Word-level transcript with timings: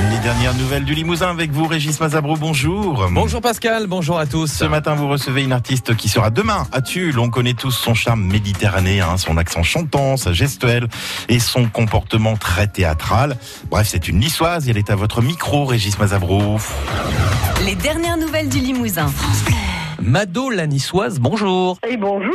Les 0.00 0.18
dernières 0.20 0.54
nouvelles 0.54 0.84
du 0.84 0.94
Limousin 0.94 1.30
avec 1.30 1.50
vous, 1.50 1.66
Régis 1.66 1.98
Mazabro, 1.98 2.36
bonjour. 2.36 3.08
Bonjour 3.10 3.40
Pascal, 3.40 3.88
bonjour 3.88 4.16
à 4.16 4.26
tous. 4.26 4.46
Ce 4.46 4.64
matin, 4.64 4.94
vous 4.94 5.08
recevez 5.08 5.42
une 5.42 5.52
artiste 5.52 5.96
qui 5.96 6.08
sera 6.08 6.30
demain 6.30 6.68
à 6.70 6.80
Tulle. 6.82 7.18
On 7.18 7.30
connaît 7.30 7.54
tous 7.54 7.72
son 7.72 7.94
charme 7.94 8.22
méditerranéen, 8.22 9.16
son 9.16 9.36
accent 9.36 9.64
chantant, 9.64 10.16
sa 10.16 10.32
gestuelle 10.32 10.86
et 11.28 11.40
son 11.40 11.66
comportement 11.66 12.36
très 12.36 12.68
théâtral. 12.68 13.36
Bref, 13.70 13.88
c'est 13.90 14.06
une 14.06 14.20
niçoise 14.20 14.68
et 14.68 14.70
elle 14.70 14.78
est 14.78 14.90
à 14.90 14.96
votre 14.96 15.20
micro, 15.20 15.64
Régis 15.64 15.98
Mazabro. 15.98 16.58
Les 17.64 17.74
dernières 17.74 18.18
nouvelles 18.18 18.48
du 18.48 18.60
Limousin. 18.60 19.10
Mado 20.08 20.48
la 20.48 20.66
niçoise, 20.66 21.20
bonjour. 21.20 21.78
Et 21.86 21.98
bonjour. 21.98 22.32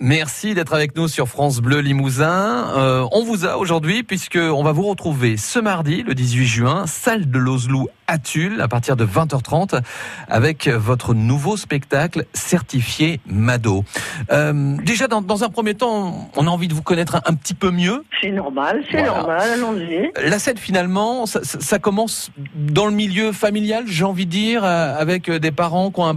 Merci 0.00 0.52
d'être 0.52 0.74
avec 0.74 0.94
nous 0.96 1.08
sur 1.08 1.28
France 1.28 1.60
Bleu 1.60 1.80
Limousin. 1.80 2.74
Euh, 2.76 3.06
on 3.12 3.24
vous 3.24 3.46
a 3.46 3.56
aujourd'hui 3.56 4.02
puisque 4.02 4.36
on 4.36 4.62
va 4.62 4.72
vous 4.72 4.82
retrouver 4.82 5.38
ce 5.38 5.58
mardi, 5.58 6.02
le 6.02 6.14
18 6.14 6.44
juin, 6.44 6.86
salle 6.86 7.30
de 7.30 7.38
Lozelou 7.38 7.88
à 8.06 8.18
Tulle 8.18 8.60
à 8.60 8.68
partir 8.68 8.96
de 8.96 9.06
20h30 9.06 9.80
avec 10.28 10.68
votre 10.68 11.14
nouveau 11.14 11.56
spectacle 11.56 12.26
certifié 12.34 13.20
Mado. 13.26 13.84
Euh, 14.30 14.76
déjà, 14.82 15.06
dans, 15.06 15.22
dans, 15.22 15.44
un 15.44 15.48
premier 15.48 15.74
temps, 15.74 16.30
on 16.36 16.46
a 16.46 16.50
envie 16.50 16.68
de 16.68 16.74
vous 16.74 16.82
connaître 16.82 17.14
un, 17.16 17.22
un 17.24 17.34
petit 17.34 17.54
peu 17.54 17.70
mieux. 17.70 18.04
C'est 18.20 18.30
normal, 18.30 18.82
c'est 18.90 18.98
voilà. 18.98 19.20
normal, 19.20 19.50
allons-y. 19.54 20.10
La 20.28 20.38
scène, 20.38 20.58
finalement, 20.58 21.26
ça, 21.26 21.40
ça, 21.44 21.78
commence 21.78 22.30
dans 22.54 22.86
le 22.86 22.92
milieu 22.92 23.32
familial, 23.32 23.84
j'ai 23.86 24.04
envie 24.04 24.26
de 24.26 24.30
dire, 24.30 24.64
euh, 24.64 24.98
avec 24.98 25.30
des 25.30 25.52
parents 25.52 25.90
qui 25.90 26.00
ont 26.00 26.06
un 26.06 26.16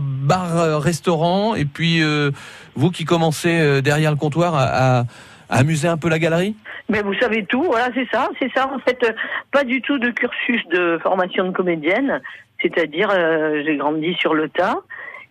bar-restaurant 0.74 1.56
et 1.56 1.66
puis 1.66 2.02
euh, 2.02 2.32
vous 2.76 2.92
qui 2.92 3.06
commencez 3.06 3.60
euh, 3.60 3.82
derrière 3.82 4.12
le 4.12 4.18
comptoir 4.18 4.56
à, 4.56 5.00
à 5.00 5.06
amuser 5.50 5.88
un 5.88 5.98
peu 5.98 6.10
la 6.10 6.20
galerie? 6.20 6.56
Mais 6.90 7.02
vous 7.02 7.14
savez 7.16 7.46
tout, 7.46 7.64
voilà, 7.64 7.90
c'est 7.94 8.08
ça, 8.12 8.30
c'est 8.40 8.52
ça. 8.54 8.70
En 8.74 8.80
fait, 8.80 9.00
pas 9.52 9.64
du 9.64 9.82
tout 9.82 10.00
de 10.00 10.10
cursus 10.10 10.62
de 10.72 11.00
formation 11.02 11.46
de 11.46 11.52
comédienne, 11.52 12.22
c'est-à-dire 12.62 13.10
euh, 13.12 13.62
j'ai 13.66 13.78
grandi 13.78 14.14
sur 14.16 14.34
le 14.34 14.50
tas 14.50 14.78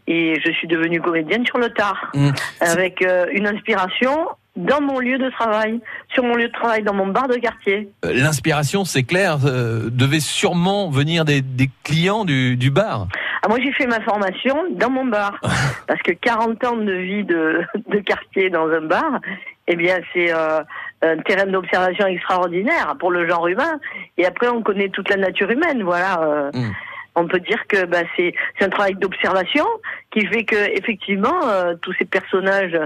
et 0.07 0.41
je 0.45 0.51
suis 0.53 0.69
devenue 0.69 1.01
comédienne 1.01 1.45
sur 1.47 1.59
le 1.59 1.69
tard, 1.71 2.11
mmh. 2.15 2.31
avec 2.61 3.03
euh, 3.03 3.27
une 3.33 3.47
inspiration 3.47 4.29
dans 4.57 4.81
mon 4.81 4.99
lieu 4.99 5.19
de 5.19 5.31
travail, 5.31 5.81
sur 6.13 6.25
mon 6.25 6.35
lieu 6.35 6.49
de 6.49 6.53
travail, 6.53 6.83
dans 6.83 6.95
mon 6.95 7.07
bar 7.07 7.29
de 7.29 7.37
quartier. 7.37 7.89
Euh, 8.05 8.13
L'inspiration, 8.13 8.85
c'est 8.85 9.03
clair, 9.03 9.39
euh, 9.45 9.89
devait 9.91 10.21
sûrement 10.21 10.91
venir 10.91 11.25
des, 11.25 11.41
des 11.41 11.71
clients 11.85 12.25
du, 12.25 12.57
du 12.57 12.71
bar. 12.71 13.09
Ah, 13.43 13.49
moi, 13.49 13.59
j'ai 13.63 13.73
fait 13.73 13.87
ma 13.87 14.01
formation 14.01 14.57
dans 14.73 14.91
mon 14.91 15.07
bar. 15.07 15.39
parce 15.87 16.03
que 16.03 16.13
40 16.13 16.65
ans 16.65 16.77
de 16.77 16.93
vie 16.93 17.25
de, 17.25 17.63
de 17.89 17.99
quartier 18.01 18.51
dans 18.51 18.69
un 18.69 18.83
bar, 18.83 19.21
eh 19.69 19.77
bien, 19.77 19.97
c'est 20.13 20.33
euh, 20.33 20.63
un 21.03 21.17
terrain 21.19 21.47
d'observation 21.47 22.07
extraordinaire 22.07 22.95
pour 23.01 23.11
le 23.11 23.27
genre 23.29 23.47
humain. 23.49 23.81
Et 24.19 24.27
après, 24.27 24.49
on 24.49 24.63
connaît 24.63 24.91
toute 24.91 25.09
la 25.09 25.17
nature 25.17 25.51
humaine, 25.51 25.83
voilà. 25.83 26.51
Mmh. 26.53 26.71
On 27.15 27.27
peut 27.27 27.41
dire 27.41 27.67
que 27.69 27.85
bah, 27.85 28.03
c'est 28.17 28.35
un 28.61 28.69
travail 28.71 28.95
d'observation 28.95 29.67
qui 30.11 30.27
fait 30.27 30.45
que 30.45 30.57
effectivement 30.77 31.47
euh, 31.47 31.75
tous 31.83 31.93
ces 31.99 32.07
personnages 32.07 32.79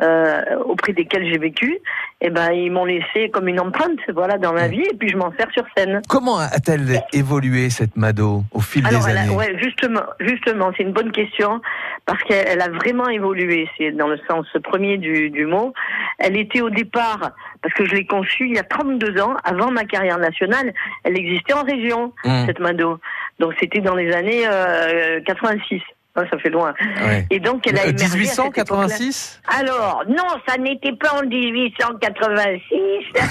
euh, 0.00 0.42
auprès 0.64 0.92
desquels 0.92 1.26
j'ai 1.30 1.38
vécu, 1.38 1.78
eh 2.20 2.30
ben 2.30 2.50
ils 2.52 2.70
m'ont 2.70 2.84
laissé 2.84 3.30
comme 3.30 3.46
une 3.46 3.60
empreinte, 3.60 3.98
voilà, 4.12 4.38
dans 4.38 4.52
ma 4.52 4.66
vie, 4.66 4.82
et 4.82 4.94
puis 4.94 5.08
je 5.08 5.16
m'en 5.16 5.32
sers 5.38 5.50
sur 5.52 5.64
scène. 5.76 6.00
Comment 6.08 6.38
a-t-elle 6.38 7.02
évolué 7.12 7.70
cette 7.70 7.96
Mado 7.96 8.42
au 8.52 8.60
fil 8.60 8.86
Alors, 8.86 9.04
des 9.04 9.10
elle 9.10 9.18
a, 9.18 9.20
années? 9.22 9.34
ouais, 9.34 9.56
justement, 9.62 10.02
justement, 10.18 10.70
c'est 10.76 10.82
une 10.82 10.92
bonne 10.92 11.12
question 11.12 11.60
parce 12.06 12.22
qu'elle 12.24 12.60
a 12.60 12.68
vraiment 12.68 13.08
évolué. 13.08 13.68
C'est 13.76 13.92
dans 13.92 14.08
le 14.08 14.18
sens 14.28 14.46
premier 14.64 14.98
du, 14.98 15.30
du 15.30 15.46
mot. 15.46 15.72
Elle 16.18 16.36
était 16.36 16.62
au 16.62 16.70
départ, 16.70 17.30
parce 17.62 17.74
que 17.74 17.84
je 17.84 17.94
l'ai 17.94 18.06
conçue 18.06 18.46
il 18.46 18.54
y 18.54 18.58
a 18.58 18.64
32 18.64 19.20
ans, 19.20 19.34
avant 19.44 19.70
ma 19.70 19.84
carrière 19.84 20.18
nationale, 20.18 20.72
elle 21.04 21.16
existait 21.16 21.52
en 21.52 21.62
région, 21.62 22.12
mmh. 22.24 22.46
cette 22.46 22.60
Mado. 22.60 22.98
Donc 23.38 23.54
c'était 23.60 23.80
dans 23.80 23.94
les 23.94 24.12
années 24.12 24.44
euh, 24.46 25.20
86. 25.26 25.80
Oh, 26.14 26.20
ça 26.30 26.38
fait 26.38 26.50
loin. 26.50 26.74
Ouais. 27.02 27.26
Et 27.30 27.40
donc, 27.40 27.66
elle 27.66 27.78
a 27.78 27.86
émergé. 27.86 28.18
1886 28.18 29.40
Alors, 29.48 30.04
non, 30.06 30.26
ça 30.46 30.58
n'était 30.58 30.92
pas 30.92 31.14
en 31.18 31.26
1886. 31.26 32.72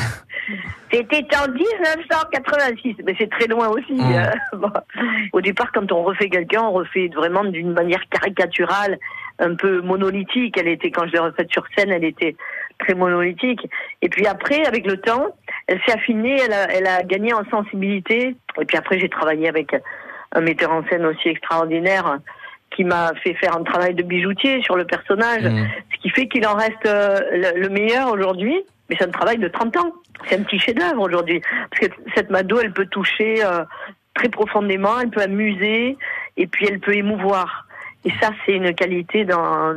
C'était 0.91 1.27
en 1.37 1.51
1986. 1.51 2.95
Mais 3.05 3.15
c'est 3.19 3.29
très 3.29 3.45
loin 3.45 3.67
aussi. 3.67 3.93
Mmh. 3.93 4.15
Euh, 4.15 4.31
bon. 4.57 4.71
Au 5.31 5.41
départ, 5.41 5.71
quand 5.71 5.91
on 5.91 6.01
refait 6.03 6.29
quelqu'un, 6.29 6.63
on 6.63 6.71
refait 6.71 7.09
vraiment 7.15 7.43
d'une 7.43 7.71
manière 7.71 8.01
caricaturale, 8.09 8.97
un 9.37 9.53
peu 9.53 9.81
monolithique. 9.81 10.57
Elle 10.57 10.69
était, 10.69 10.89
quand 10.89 11.05
je 11.05 11.11
l'ai 11.11 11.19
refaite 11.19 11.51
sur 11.51 11.63
scène, 11.77 11.91
elle 11.91 12.03
était 12.03 12.35
très 12.79 12.95
monolithique. 12.95 13.69
Et 14.01 14.09
puis 14.09 14.25
après, 14.25 14.65
avec 14.65 14.87
le 14.87 14.97
temps, 14.97 15.35
elle 15.67 15.79
s'est 15.85 15.93
affinée, 15.93 16.39
elle 16.43 16.53
a, 16.53 16.71
elle 16.71 16.87
a 16.87 17.03
gagné 17.03 17.31
en 17.31 17.45
sensibilité. 17.51 18.35
Et 18.59 18.65
puis 18.65 18.77
après, 18.77 18.99
j'ai 18.99 19.09
travaillé 19.09 19.47
avec 19.47 19.75
un 20.31 20.41
metteur 20.41 20.71
en 20.71 20.83
scène 20.87 21.05
aussi 21.05 21.29
extraordinaire 21.29 22.17
qui 22.75 22.83
m'a 22.83 23.11
fait 23.23 23.33
faire 23.35 23.55
un 23.55 23.63
travail 23.63 23.93
de 23.93 24.03
bijoutier 24.03 24.61
sur 24.63 24.75
le 24.75 24.85
personnage, 24.85 25.43
mmh. 25.43 25.67
ce 25.93 26.01
qui 26.01 26.09
fait 26.09 26.27
qu'il 26.27 26.45
en 26.47 26.55
reste 26.55 26.85
euh, 26.85 27.19
le, 27.31 27.61
le, 27.61 27.69
meilleur 27.69 28.11
aujourd'hui. 28.11 28.57
Mais 28.89 28.95
c'est 28.97 29.05
un 29.05 29.11
travail 29.11 29.37
de 29.37 29.47
30 29.47 29.77
ans. 29.77 29.93
C'est 30.27 30.39
un 30.39 30.43
petit 30.43 30.59
chef-d'œuvre 30.59 31.01
aujourd'hui. 31.01 31.41
Parce 31.69 31.87
que 31.87 31.95
cette 32.15 32.29
Mado, 32.29 32.59
elle 32.59 32.73
peut 32.73 32.85
toucher 32.87 33.43
euh, 33.43 33.63
très 34.13 34.29
profondément, 34.29 34.99
elle 34.99 35.09
peut 35.09 35.21
amuser, 35.21 35.97
et 36.37 36.47
puis 36.47 36.67
elle 36.67 36.79
peut 36.79 36.95
émouvoir. 36.95 37.67
Et 38.03 38.11
ça, 38.19 38.31
c'est 38.45 38.53
une 38.53 38.73
qualité 38.73 39.25
dans, 39.25 39.73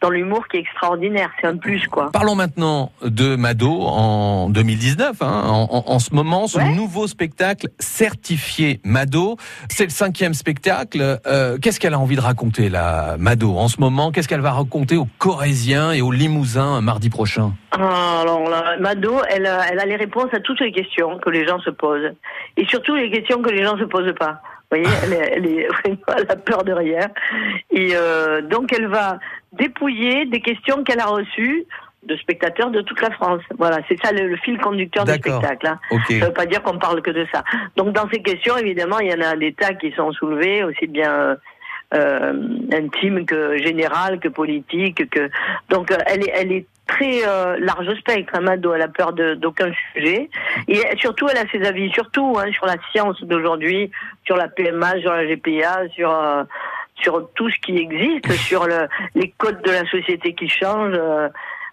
dans 0.00 0.10
l'humour 0.10 0.48
qui 0.48 0.56
est 0.56 0.60
extraordinaire. 0.60 1.30
C'est 1.40 1.46
un 1.46 1.56
plus, 1.56 1.86
quoi. 1.86 2.10
Parlons 2.12 2.34
maintenant 2.34 2.90
de 3.02 3.36
Mado 3.36 3.70
en 3.82 4.48
2019. 4.50 5.22
Hein, 5.22 5.42
en, 5.46 5.84
en, 5.86 5.98
ce 6.00 6.12
moment, 6.12 6.48
ce 6.48 6.58
Ouais. 6.58 6.74
nouveau 6.74 7.06
spectacle 7.06 7.68
certifié 7.78 8.80
Mado. 8.84 9.36
C'est 9.70 9.84
le 9.84 9.90
cinquième 9.90 10.34
spectacle. 10.34 11.20
Euh, 11.26 11.56
Qu'est-ce 11.62 11.78
qu'elle 11.78 11.94
a 11.94 11.98
envie 12.00 12.16
de 12.16 12.20
raconter, 12.20 12.68
la 12.68 13.16
Mado, 13.18 13.56
en 13.56 13.68
ce 13.68 13.80
moment? 13.80 14.10
Qu'est-ce 14.10 14.26
qu'elle 14.26 14.40
va 14.40 14.50
raconter 14.52 14.96
aux 14.96 15.06
Corésiens 15.18 15.92
et 15.92 16.02
aux 16.02 16.10
Limousins 16.10 16.80
mardi 16.80 17.10
prochain? 17.10 17.52
Ah, 17.70 18.20
alors 18.22 18.48
là, 18.50 18.76
Mado, 18.80 19.14
elle, 19.30 19.46
a- 19.46 19.66
elle 19.70 19.78
a 19.78 19.86
les 19.86 19.96
réponses 19.96 20.32
à 20.34 20.40
toutes 20.40 20.60
les 20.60 20.72
questions 20.72 21.18
que 21.18 21.30
les 21.30 21.46
gens 21.46 21.60
se 21.60 21.70
posent. 21.70 22.10
Et 22.56 22.66
surtout 22.66 22.94
les 22.96 23.10
questions 23.10 23.40
que 23.40 23.50
les 23.50 23.62
gens 23.64 23.78
se 23.78 23.84
posent 23.84 24.14
pas. 24.18 24.42
Vous 24.72 24.78
voyez, 24.82 24.96
elle, 25.04 25.12
est, 25.12 25.32
elle 25.36 25.46
est 25.46 25.66
vraiment, 25.84 26.30
a 26.30 26.36
peur 26.36 26.64
de 26.64 26.72
rien. 26.72 27.08
Et 27.70 27.90
euh, 27.94 28.40
donc 28.40 28.72
elle 28.72 28.86
va 28.88 29.18
dépouiller 29.52 30.24
des 30.24 30.40
questions 30.40 30.82
qu'elle 30.82 31.00
a 31.00 31.06
reçues 31.06 31.64
de 32.04 32.16
spectateurs 32.16 32.70
de 32.70 32.80
toute 32.80 33.00
la 33.00 33.10
France. 33.10 33.42
Voilà, 33.58 33.78
c'est 33.88 33.96
ça 34.02 34.12
le, 34.12 34.26
le 34.28 34.36
fil 34.36 34.58
conducteur 34.58 35.04
du 35.04 35.12
spectacle. 35.12 35.66
hein. 35.68 35.78
Ça 36.20 36.26
veut 36.26 36.32
pas 36.32 36.46
dire 36.46 36.62
qu'on 36.62 36.78
parle 36.78 37.00
que 37.02 37.10
de 37.10 37.26
ça. 37.32 37.44
Donc 37.76 37.92
dans 37.92 38.08
ces 38.10 38.22
questions, 38.22 38.56
évidemment, 38.56 38.98
il 38.98 39.10
y 39.10 39.14
en 39.14 39.20
a 39.20 39.36
des 39.36 39.52
tas 39.52 39.74
qui 39.74 39.92
sont 39.92 40.10
soulevés, 40.12 40.64
aussi 40.64 40.86
bien 40.88 41.12
euh, 41.12 41.36
euh, 41.94 42.32
intimes 42.72 43.24
que 43.26 43.56
générales, 43.58 44.18
que 44.18 44.28
politiques, 44.28 45.08
que 45.10 45.28
donc 45.68 45.92
euh, 45.92 45.96
elle 46.06 46.22
est, 46.26 46.32
elle 46.34 46.52
est 46.52 46.66
très 46.92 47.26
euh, 47.26 47.56
large 47.58 47.94
spectre. 47.98 48.32
Hein, 48.34 48.40
Mado, 48.40 48.74
elle 48.74 48.82
a 48.82 48.88
peur 48.88 49.12
d'aucun 49.12 49.72
sujet 49.92 50.28
et 50.68 50.80
surtout 50.98 51.28
elle 51.28 51.38
a 51.38 51.48
ses 51.50 51.64
avis, 51.64 51.90
surtout 51.92 52.36
hein, 52.38 52.50
sur 52.52 52.66
la 52.66 52.76
science 52.90 53.22
d'aujourd'hui, 53.22 53.90
sur 54.24 54.36
la 54.36 54.48
PMA, 54.48 55.00
sur 55.00 55.12
la 55.12 55.26
GPA, 55.26 55.88
sur 55.94 56.10
euh, 56.10 56.44
sur 57.00 57.28
tout 57.34 57.50
ce 57.50 57.58
qui 57.58 57.78
existe, 57.78 58.30
sur 58.32 58.66
le, 58.66 58.86
les 59.14 59.30
codes 59.36 59.62
de 59.62 59.70
la 59.70 59.84
société 59.86 60.34
qui 60.34 60.48
changent. 60.48 60.98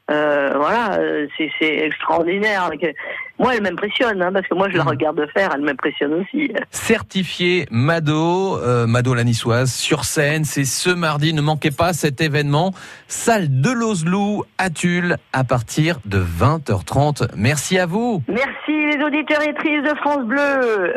Euh, 0.10 0.54
voilà, 0.56 0.98
euh, 1.00 1.28
c'est 1.38 1.50
c'est 1.60 1.78
extraordinaire. 1.86 2.70
Moi, 3.38 3.56
elle 3.56 3.64
m'impressionne, 3.64 4.22
hein, 4.22 4.32
parce 4.34 4.48
que 4.48 4.56
moi, 4.56 4.68
je 4.70 4.76
la 4.78 4.84
Mhm. 4.84 4.90
regarde 4.90 5.26
faire, 5.34 5.50
elle 5.56 5.62
m'impressionne 5.62 6.14
aussi. 6.16 6.52
Certifié 6.72 7.68
Mado, 7.72 8.58
euh, 8.58 8.86
Mado 8.88 9.14
la 9.14 9.24
niçoise, 9.24 9.72
sur 9.72 10.04
scène. 10.04 10.44
C'est 10.44 10.66
ce 10.66 10.90
mardi. 10.90 11.34
Ne 11.34 11.42
manquez 11.42 11.72
pas 11.72 11.94
cet 11.94 12.20
événement. 12.22 12.74
Salle 13.08 13.62
de 13.62 13.70
Lozelou 13.72 14.44
à 14.58 14.70
Tulle 14.70 15.18
à 15.32 15.44
partir 15.44 16.00
de 16.06 16.18
20h30. 16.20 17.28
Merci 17.36 17.78
à 17.80 17.86
vous. 17.86 18.22
Merci 18.28 18.52
les 18.68 19.04
auditeurs 19.04 19.42
et 19.44 19.54
de 19.54 19.96
France 20.00 20.26
Bleu. 20.26 20.94